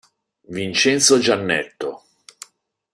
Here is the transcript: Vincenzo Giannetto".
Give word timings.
Vincenzo 0.49 1.19
Giannetto". 1.19 2.03